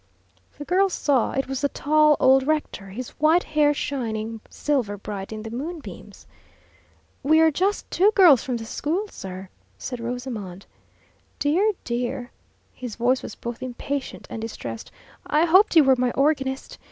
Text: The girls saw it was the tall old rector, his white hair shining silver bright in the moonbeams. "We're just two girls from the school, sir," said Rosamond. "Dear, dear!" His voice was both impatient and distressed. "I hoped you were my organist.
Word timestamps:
The 0.57 0.65
girls 0.65 0.93
saw 0.93 1.33
it 1.33 1.47
was 1.47 1.61
the 1.61 1.69
tall 1.69 2.17
old 2.19 2.47
rector, 2.47 2.87
his 2.89 3.09
white 3.19 3.43
hair 3.43 3.71
shining 3.71 4.41
silver 4.49 4.97
bright 4.97 5.31
in 5.31 5.43
the 5.43 5.51
moonbeams. 5.51 6.25
"We're 7.21 7.51
just 7.51 7.91
two 7.91 8.09
girls 8.15 8.41
from 8.43 8.57
the 8.57 8.65
school, 8.65 9.07
sir," 9.09 9.49
said 9.77 9.99
Rosamond. 9.99 10.65
"Dear, 11.37 11.73
dear!" 11.83 12.31
His 12.73 12.95
voice 12.95 13.21
was 13.21 13.35
both 13.35 13.61
impatient 13.61 14.25
and 14.27 14.41
distressed. 14.41 14.91
"I 15.27 15.45
hoped 15.45 15.75
you 15.75 15.83
were 15.83 15.95
my 15.95 16.09
organist. 16.13 16.79